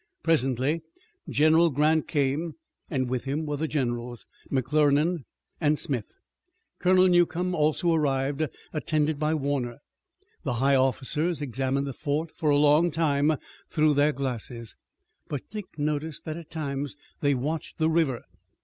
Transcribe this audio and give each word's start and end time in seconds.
Presently 0.23 0.81
General 1.29 1.69
Grant 1.69 2.07
came 2.07 2.55
and 2.89 3.07
with 3.07 3.25
him 3.25 3.45
were 3.45 3.57
the 3.57 3.67
generals, 3.67 4.25
McClernand 4.51 5.25
and 5.59 5.77
Smith. 5.77 6.15
Colonel 6.79 7.07
Newcomb 7.07 7.53
also 7.53 7.93
arrived, 7.93 8.47
attended 8.73 9.19
by 9.19 9.35
Warner. 9.35 9.77
The 10.41 10.53
high 10.53 10.73
officers 10.73 11.39
examined 11.39 11.85
the 11.85 11.93
fort 11.93 12.31
a 12.41 12.47
long 12.47 12.89
time 12.89 13.33
through 13.69 13.93
their 13.93 14.11
glasses, 14.11 14.75
but 15.27 15.47
Dick 15.51 15.77
noticed 15.77 16.25
that 16.25 16.35
at 16.35 16.49
times 16.49 16.95
they 17.19 17.35
watched 17.35 17.77
the 17.77 17.87
river. 17.87 18.23